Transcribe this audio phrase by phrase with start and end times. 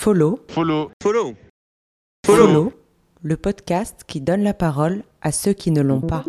[0.00, 0.38] Follow.
[0.48, 0.90] Follow.
[1.02, 1.34] Follow.
[2.24, 2.72] Follow.
[3.20, 6.24] le podcast qui donne la parole à ceux qui ne l'ont pas.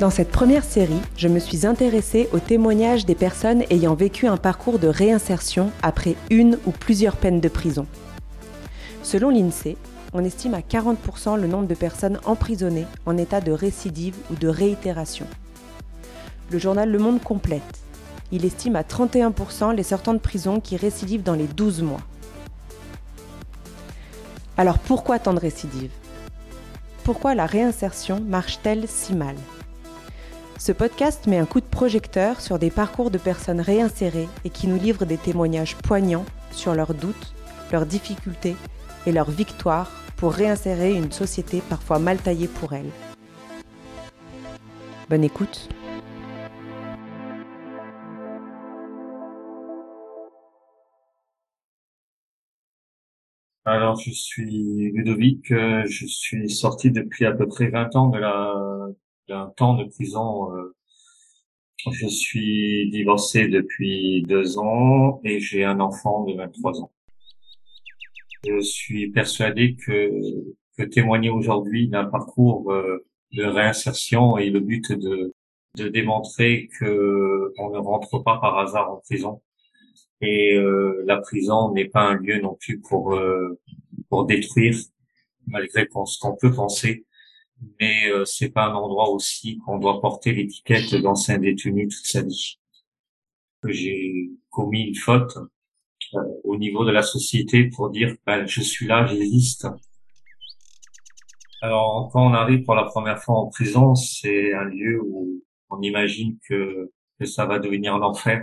[0.00, 4.38] Dans cette première série, je me suis intéressée aux témoignages des personnes ayant vécu un
[4.38, 7.86] parcours de réinsertion après une ou plusieurs peines de prison.
[9.02, 9.76] Selon l'INSEE,
[10.14, 14.48] on estime à 40% le nombre de personnes emprisonnées en état de récidive ou de
[14.48, 15.26] réitération.
[16.50, 17.80] Le journal Le Monde complète.
[18.32, 22.00] Il estime à 31% les sortants de prison qui récidivent dans les 12 mois.
[24.56, 25.92] Alors pourquoi tant de récidives?
[27.04, 29.36] Pourquoi la réinsertion marche-t-elle si mal?
[30.60, 34.66] Ce podcast met un coup de projecteur sur des parcours de personnes réinsérées et qui
[34.66, 37.32] nous livrent des témoignages poignants sur leurs doutes,
[37.72, 38.56] leurs difficultés
[39.06, 42.90] et leurs victoires pour réinsérer une société parfois mal taillée pour elles.
[45.08, 45.70] Bonne écoute.
[53.64, 58.18] Alors, je suis Ludovic, euh, je suis sorti depuis à peu près 20 ans de
[58.18, 58.54] la
[59.28, 60.54] d'un temps de prison.
[60.54, 60.74] Euh,
[61.90, 66.92] je suis divorcé depuis deux ans et j'ai un enfant de 23 ans.
[68.46, 70.10] Je suis persuadé que,
[70.76, 75.34] que témoigner aujourd'hui d'un parcours euh, de réinsertion est le but de,
[75.76, 79.40] de démontrer que on ne rentre pas par hasard en prison
[80.20, 83.18] et euh, la prison n'est pas un lieu non plus pour
[84.08, 84.76] pour détruire
[85.46, 87.06] malgré ce qu'on peut penser
[87.80, 92.22] mais euh, c'est pas un endroit aussi qu'on doit porter l'étiquette d'ancien détenu toute sa
[92.22, 92.58] vie.
[93.66, 95.36] J'ai commis une faute
[96.14, 99.66] euh, au niveau de la société pour dire ben, je suis là, j'existe.
[101.62, 105.80] Alors quand on arrive pour la première fois en prison, c'est un lieu où on
[105.82, 108.40] imagine que, que ça va devenir l'enfer,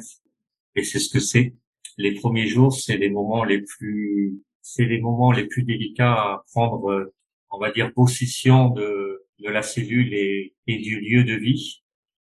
[0.76, 1.56] et c'est ce que c'est.
[1.98, 6.44] Les premiers jours, c'est les moments les plus, c'est les moments les plus délicats à
[6.54, 7.12] prendre,
[7.50, 9.07] on va dire, possession de
[9.40, 11.84] de la cellule et, du lieu de vie.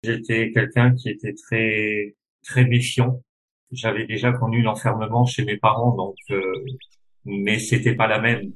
[0.02, 3.22] J'étais quelqu'un qui était très très méfiant.
[3.72, 6.40] J'avais déjà connu l'enfermement chez mes parents, donc euh,
[7.24, 8.52] mais c'était pas la même.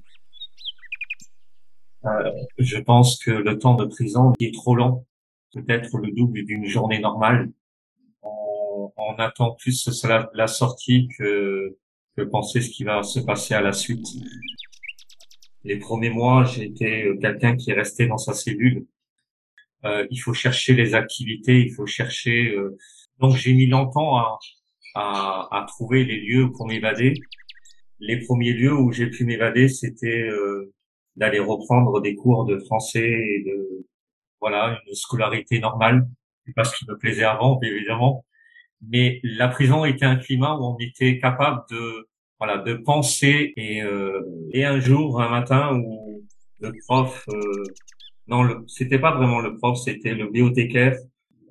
[2.04, 5.06] Euh, je pense que le temps de prison est trop long,
[5.52, 7.50] peut-être le double d'une journée normale.
[8.22, 11.76] On, on attend plus la, la sortie que
[12.18, 14.06] que penser ce qui va se passer à la suite.
[15.64, 18.86] Les premiers mois, été euh, quelqu'un qui est resté dans sa cellule.
[19.84, 22.50] Euh, il faut chercher les activités, il faut chercher.
[22.50, 22.76] Euh,
[23.18, 24.38] donc j'ai mis longtemps à,
[24.94, 27.14] à, à, trouver les lieux pour m'évader.
[28.00, 30.72] Les premiers lieux où j'ai pu m'évader, c'était euh,
[31.16, 33.86] d'aller reprendre des cours de français et de
[34.40, 36.08] voilà une scolarité normale,
[36.56, 38.24] parce qu'il me plaisait avant, évidemment.
[38.82, 42.07] Mais la prison était un climat où on était capable de
[42.38, 44.22] voilà, de penser et, euh,
[44.52, 46.24] et un jour, un matin où
[46.60, 47.64] le prof, euh,
[48.26, 50.96] non, c'était pas vraiment le prof, c'était le bibliothécaire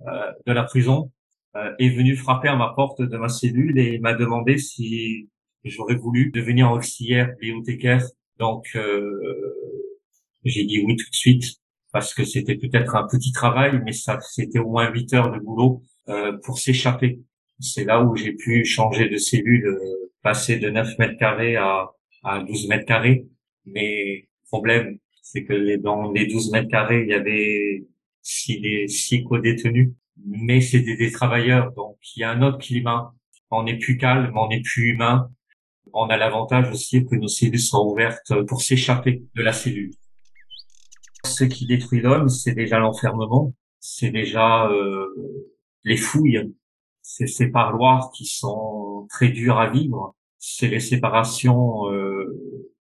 [0.08, 1.12] euh, de la prison
[1.56, 5.28] euh, est venu frapper à ma porte de ma cellule et m'a demandé si
[5.64, 8.06] j'aurais voulu devenir auxiliaire bibliothécaire.
[8.40, 9.56] Donc euh,
[10.44, 11.46] j'ai dit oui tout de suite
[11.92, 15.40] parce que c'était peut-être un petit travail, mais ça c'était au moins huit heures de
[15.40, 17.20] boulot euh, pour s'échapper.
[17.60, 19.78] C'est là où j'ai pu changer de cellule
[20.22, 21.90] passer de 9 mètres carrés à,
[22.24, 23.26] à 12 mètres carrés.
[23.66, 27.86] Mais problème, c'est que dans les 12 mètres carrés, il y avait
[28.22, 29.94] six, six co-détenus,
[30.26, 33.14] mais c'était des travailleurs, donc il y a un autre climat.
[33.52, 35.30] On est plus calme, on est plus humain.
[35.94, 39.92] On a l'avantage aussi que nos cellules sont ouvertes pour s'échapper de la cellule.
[41.24, 45.08] Ce qui détruit l'homme, c'est déjà l'enfermement, c'est déjà euh,
[45.84, 46.54] les fouilles,
[47.10, 51.92] c'est ces parloirs qui sont très durs à vivre c'est les séparations.
[51.92, 52.26] Euh,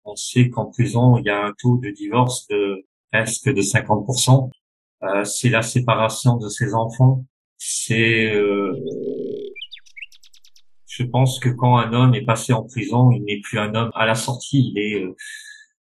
[0.04, 4.50] on sait qu'en prison, il y a un taux de divorce de presque de 50%.
[5.02, 7.24] Euh, c'est la séparation de ses enfants.
[7.58, 8.72] C'est, euh,
[10.86, 13.90] je pense que quand un homme est passé en prison, il n'est plus un homme
[13.94, 14.72] à la sortie.
[14.74, 15.16] Il est, euh,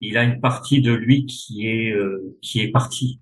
[0.01, 3.19] il a une partie de lui qui est euh, qui est partie.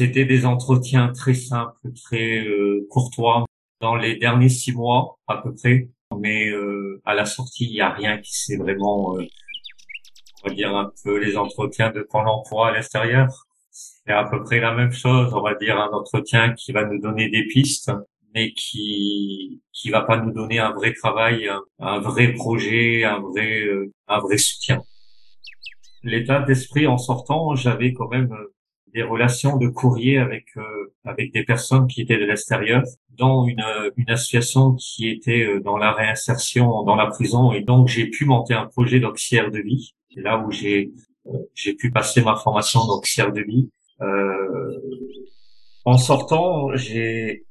[0.00, 3.44] C'était des entretiens très simples, très euh, courtois.
[3.82, 7.82] Dans les derniers six mois, à peu près, mais euh, à la sortie, il n'y
[7.82, 9.26] a rien qui s'est vraiment, euh,
[10.42, 13.28] on va dire un peu les entretiens de Pôle emploi à l'extérieur.
[13.70, 16.98] C'est à peu près la même chose, on va dire un entretien qui va nous
[16.98, 17.92] donner des pistes,
[18.34, 23.68] mais qui qui va pas nous donner un vrai travail, un, vrai projet, un vrai
[24.08, 24.80] un vrai soutien.
[26.02, 28.34] L'état d'esprit en sortant, j'avais quand même
[28.94, 33.64] des relations de courrier avec euh, avec des personnes qui étaient de l'extérieur, dans une,
[33.96, 38.24] une association qui était euh, dans la réinsertion dans la prison, et donc j'ai pu
[38.24, 39.94] monter un projet d'auxiliaire de vie.
[40.14, 40.92] C'est là où j'ai
[41.26, 43.70] euh, j'ai pu passer ma formation d'auxiliaire de vie.
[45.84, 47.44] en sortant, j'ai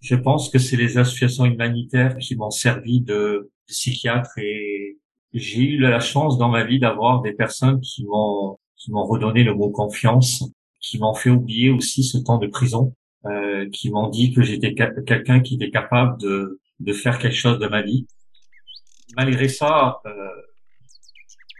[0.00, 4.98] je pense que c'est les associations humanitaires qui m'ont servi de psychiatre et
[5.32, 9.44] j'ai eu la chance dans ma vie d'avoir des personnes qui m'ont qui m'ont redonné
[9.44, 10.44] le mot confiance
[10.84, 12.94] qui m'ont fait oublier aussi ce temps de prison,
[13.24, 17.58] euh, qui m'ont dit que j'étais quelqu'un qui était capable de, de faire quelque chose
[17.58, 18.06] de ma vie.
[19.16, 20.10] Malgré ça, euh,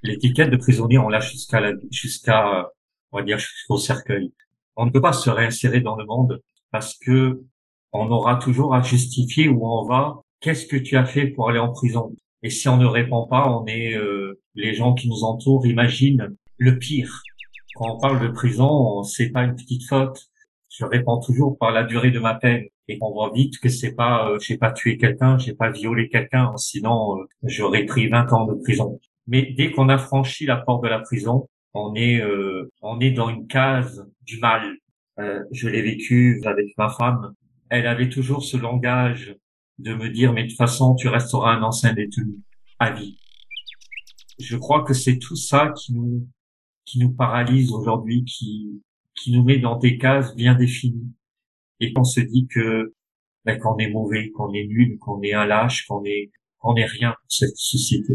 [0.03, 2.71] l'étiquette de prisonnier, on l'a jusqu'à jusqu'à,
[3.13, 4.33] on va dire, jusqu'au cercueil.
[4.77, 7.43] On ne peut pas se réinsérer dans le monde parce que
[7.93, 10.21] on aura toujours à justifier où on va.
[10.41, 13.49] Qu'est-ce que tu as fait pour aller en prison Et si on ne répond pas,
[13.49, 17.23] on est euh, les gens qui nous entourent imaginent le pire
[17.75, 20.29] quand on parle de prison, c'est pas une petite faute.
[20.71, 23.95] Je réponds toujours par la durée de ma peine et on voit vite que c'est
[23.95, 28.33] pas, euh, j'ai pas tué quelqu'un, j'ai pas violé quelqu'un, sinon euh, j'aurais pris 20
[28.33, 29.01] ans de prison.
[29.27, 33.11] Mais dès qu'on a franchi la porte de la prison, on est, euh, on est
[33.11, 34.77] dans une case du mal.
[35.53, 37.35] je l'ai vécu avec ma femme.
[37.71, 39.37] Elle avait toujours ce langage
[39.79, 42.37] de me dire, mais de toute façon, tu resteras un ancien détenu
[42.79, 43.19] à vie.
[44.39, 46.27] Je crois que c'est tout ça qui nous,
[46.85, 48.83] qui nous paralyse aujourd'hui, qui,
[49.15, 51.13] qui nous met dans des cases bien définies.
[51.81, 52.95] Et qu'on se dit que
[53.45, 56.87] ben, qu'on est mauvais, qu'on est nul, qu'on est un lâche, qu'on est qu'on est
[56.87, 58.15] rien pour cette société.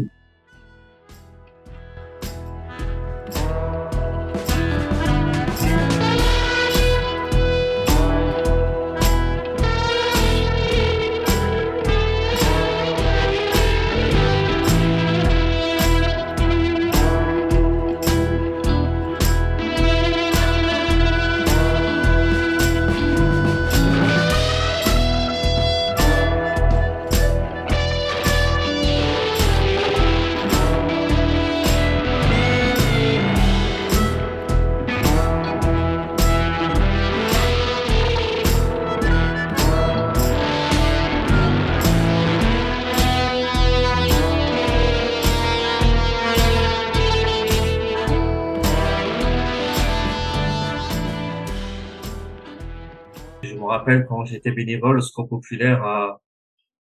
[53.98, 55.82] Quand j'étais bénévole au Score Populaire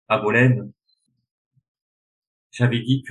[0.08, 0.72] à, Bolène,
[2.52, 3.04] j'avais dit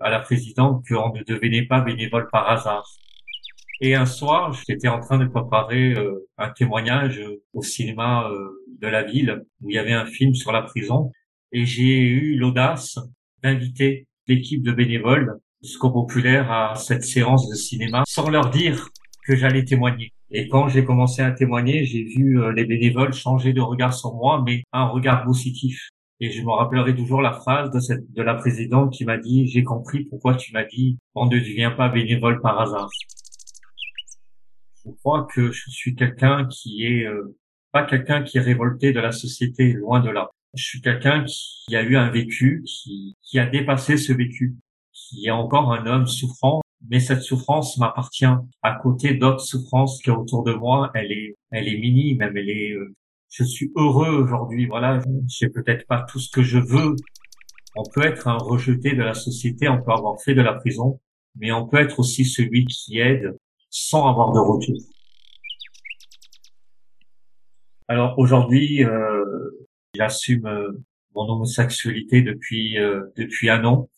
[0.00, 2.86] à la présidente qu'on ne devenait pas bénévole par hasard.
[3.80, 7.20] Et un soir, j'étais en train de préparer euh, un témoignage
[7.52, 11.10] au cinéma euh, de la ville où il y avait un film sur la prison
[11.50, 13.00] et j'ai eu l'audace
[13.42, 18.88] d'inviter l'équipe de bénévoles Score Populaire à cette séance de cinéma sans leur dire
[19.26, 20.12] que j'allais témoigner.
[20.34, 24.14] Et quand j'ai commencé à témoigner, j'ai vu euh, les bénévoles changer de regard sur
[24.14, 25.90] moi, mais un regard positif.
[26.20, 29.46] Et je me rappellerai toujours la phrase de, cette, de la présidente qui m'a dit,
[29.48, 32.88] j'ai compris pourquoi tu m'as dit, on ne devient pas bénévole par hasard.
[34.86, 37.36] Je crois que je suis quelqu'un qui est, euh,
[37.70, 40.30] pas quelqu'un qui est révolté de la société, loin de là.
[40.54, 44.56] Je suis quelqu'un qui a eu un vécu, qui, qui a dépassé ce vécu,
[44.92, 48.26] qui est encore un homme souffrant mais cette souffrance m'appartient.
[48.62, 52.50] À côté d'autres souffrances qui autour de moi, elle est, elle est minime, même elle
[52.50, 52.72] est.
[52.72, 52.94] Euh,
[53.30, 54.66] je suis heureux aujourd'hui.
[54.66, 56.94] Voilà, j'ai peut-être pas tout ce que je veux.
[57.74, 61.00] On peut être un rejeté de la société, on peut avoir fait de la prison,
[61.36, 63.36] mais on peut être aussi celui qui aide
[63.70, 64.76] sans avoir de retour.
[67.88, 69.24] Alors aujourd'hui, euh,
[69.94, 70.72] j'assume euh,
[71.14, 73.88] mon homosexualité depuis euh, depuis un an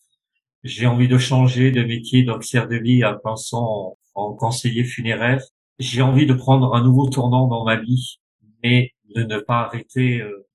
[0.64, 5.42] j'ai envie de changer de métier d'auxiliaire de vie en pensant en, conseiller funéraire.
[5.78, 8.20] J'ai envie de prendre un nouveau tournant dans ma vie,
[8.62, 10.46] mais de ne pas arrêter euh,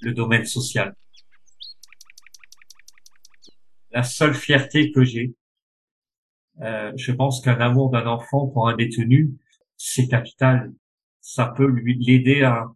[0.00, 0.96] le domaine social.
[3.90, 5.34] La seule fierté que j'ai,
[6.62, 9.36] euh, je pense qu'un amour d'un enfant pour un détenu,
[9.76, 10.72] c'est capital.
[11.20, 12.68] Ça peut lui l'aider à,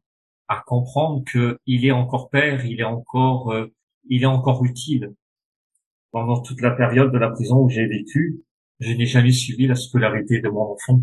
[0.48, 3.72] à comprendre qu'il est encore père, il est encore, euh,
[4.10, 5.14] il est encore utile
[6.12, 8.40] pendant toute la période de la prison où j'ai vécu,
[8.80, 11.02] je n'ai jamais suivi la scolarité de mon enfant.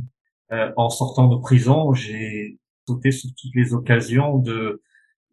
[0.52, 4.82] Euh, en sortant de prison, j'ai sauté sur toutes les occasions de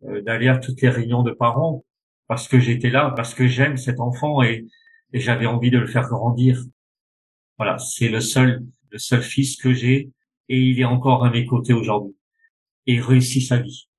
[0.05, 1.85] euh, d'aller à toutes les réunions de parents
[2.27, 4.67] parce que j'étais là, parce que j'aime cet enfant et,
[5.13, 6.63] et j'avais envie de le faire grandir.
[7.59, 10.11] Voilà, c'est le seul le seul fils que j'ai
[10.49, 12.17] et il est encore à mes côtés aujourd'hui
[12.87, 13.90] et réussit sa vie.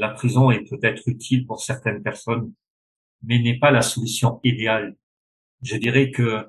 [0.00, 2.52] La prison est peut-être utile pour certaines personnes,
[3.22, 4.96] mais n'est pas la solution idéale.
[5.62, 6.46] Je dirais que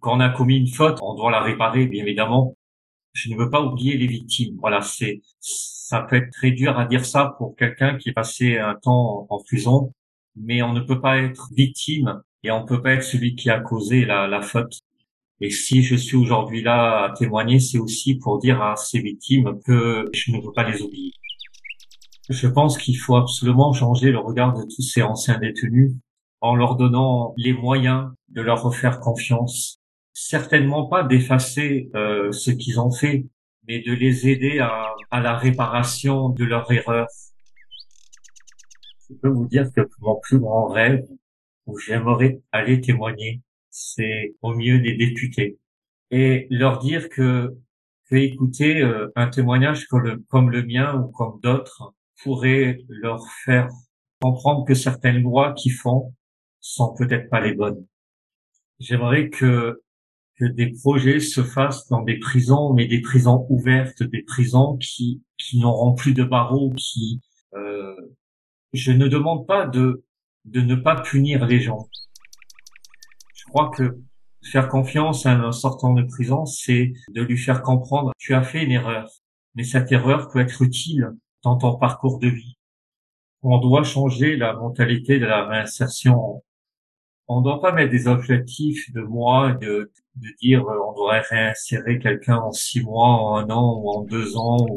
[0.00, 2.56] quand on a commis une faute, on doit la réparer, bien évidemment.
[3.12, 4.56] Je ne veux pas oublier les victimes.
[4.60, 8.58] Voilà, c'est, ça peut être très dur à dire ça pour quelqu'un qui est passé
[8.58, 9.92] un temps en prison,
[10.34, 13.50] mais on ne peut pas être victime et on ne peut pas être celui qui
[13.50, 14.80] a causé la, la faute.
[15.40, 19.60] Et si je suis aujourd'hui là à témoigner, c'est aussi pour dire à ces victimes
[19.64, 21.12] que je ne veux pas les oublier.
[22.30, 25.94] Je pense qu'il faut absolument changer le regard de tous ces anciens détenus
[26.40, 29.80] en leur donnant les moyens de leur refaire confiance.
[30.12, 33.26] Certainement pas d'effacer euh, ce qu'ils ont fait,
[33.66, 37.08] mais de les aider à, à la réparation de leurs erreurs.
[39.08, 41.04] Je peux vous dire que mon plus grand rêve,
[41.66, 45.58] où j'aimerais aller témoigner, c'est au mieux des députés
[46.12, 47.56] et leur dire que,
[48.08, 53.26] que écouter euh, un témoignage comme le, comme le mien ou comme d'autres pourrait leur
[53.44, 53.68] faire
[54.20, 56.14] comprendre que certaines lois qu'ils font
[56.60, 57.86] sont peut-être pas les bonnes.
[58.78, 59.82] J'aimerais que
[60.36, 65.22] que des projets se fassent dans des prisons, mais des prisons ouvertes, des prisons qui
[65.38, 67.20] qui n'auront plus de barreaux, qui
[67.54, 67.94] euh,
[68.72, 70.04] je ne demande pas de
[70.46, 71.88] de ne pas punir les gens.
[73.34, 73.98] Je crois que
[74.42, 78.64] faire confiance à un sortant de prison, c'est de lui faire comprendre tu as fait
[78.64, 79.10] une erreur,
[79.54, 81.10] mais cette erreur peut être utile
[81.42, 82.56] dans ton parcours de vie.
[83.42, 86.42] On doit changer la mentalité de la réinsertion.
[87.28, 91.22] On ne doit pas mettre des objectifs de mois, de, de dire euh, on devrait
[91.28, 94.58] réinsérer quelqu'un en six mois, en un an ou en deux ans.
[94.58, 94.74] Ou...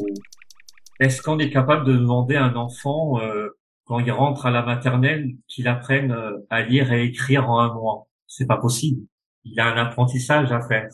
[1.00, 3.50] Est-ce qu'on est capable de demander à un enfant euh,
[3.86, 7.74] quand il rentre à la maternelle qu'il apprenne euh, à lire et écrire en un
[7.74, 8.08] mois?
[8.27, 9.01] C'est pas possible.
[9.43, 10.89] Il a un apprentissage à faire.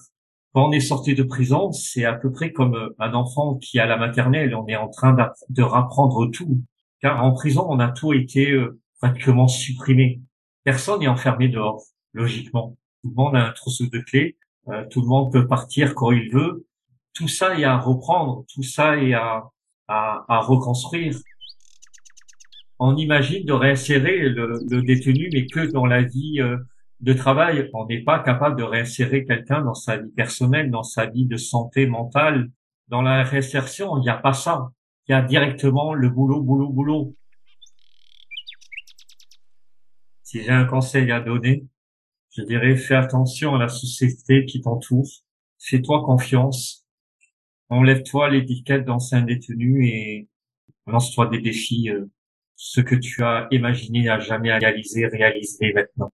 [0.54, 3.80] Quand on est sorti de prison, c'est à peu près comme euh, un enfant qui
[3.80, 4.56] a la maternelle.
[4.56, 5.16] On est en train
[5.50, 6.64] de rapprendre tout.
[7.02, 10.22] Car en prison, on a tout été euh, pratiquement supprimé.
[10.64, 12.78] Personne n'est enfermé dehors, logiquement.
[13.04, 14.38] Tout le monde a un trousseau de clés.
[14.70, 16.66] Euh, tout le monde peut partir quand il veut.
[17.14, 18.44] Tout ça est à reprendre.
[18.54, 19.44] Tout ça est à,
[19.88, 21.16] à, à reconstruire.
[22.80, 26.40] On imagine de réinsérer le, le, détenu, mais que dans la vie
[27.00, 27.70] de travail.
[27.74, 31.38] On n'est pas capable de réinsérer quelqu'un dans sa vie personnelle, dans sa vie de
[31.38, 32.50] santé mentale.
[32.88, 34.72] Dans la réinsertion, il n'y a pas ça.
[35.08, 37.16] Il y a directement le boulot, boulot, boulot.
[40.24, 41.66] Si j'ai un conseil à donner,
[42.32, 45.08] je dirais fais attention à la société qui t'entoure.
[45.60, 46.86] Fais-toi confiance.
[47.70, 50.28] Enlève-toi l'étiquette d'ancien détenu et
[50.88, 51.90] lance-toi des défis.
[51.90, 52.06] Euh,
[52.56, 56.12] ce que tu as imaginé à jamais réaliser, réaliser maintenant.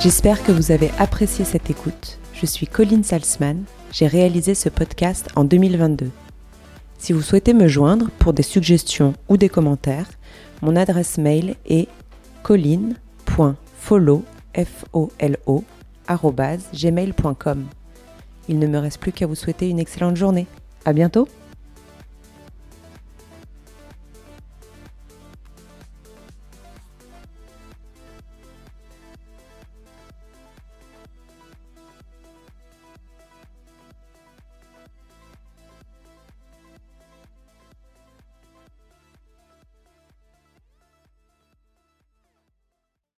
[0.00, 2.18] J'espère que vous avez apprécié cette écoute.
[2.34, 3.64] Je suis Colline Salzman.
[3.90, 6.10] J'ai réalisé ce podcast en 2022.
[6.98, 10.10] Si vous souhaitez me joindre pour des suggestions ou des commentaires,
[10.62, 11.88] mon adresse mail est
[12.42, 14.24] colline.follow,
[18.48, 20.46] Il ne me reste plus qu'à vous souhaiter une excellente journée.
[20.84, 21.28] À bientôt!